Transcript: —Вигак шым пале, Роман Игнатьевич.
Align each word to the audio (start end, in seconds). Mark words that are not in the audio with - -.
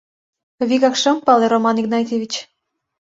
—Вигак 0.67 0.95
шым 1.01 1.17
пале, 1.25 1.45
Роман 1.51 1.77
Игнатьевич. 1.81 2.33